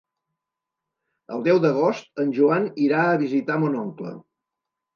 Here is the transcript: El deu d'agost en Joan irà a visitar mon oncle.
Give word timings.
El 1.35 1.43
deu 1.49 1.59
d'agost 1.67 2.23
en 2.25 2.33
Joan 2.39 2.67
irà 2.89 3.05
a 3.13 3.21
visitar 3.27 3.61
mon 3.67 3.79
oncle. 3.87 4.19